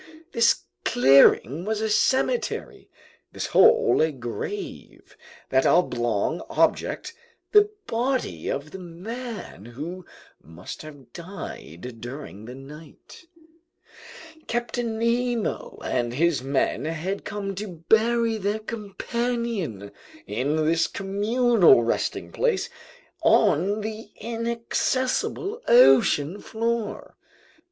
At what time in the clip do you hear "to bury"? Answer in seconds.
17.53-18.37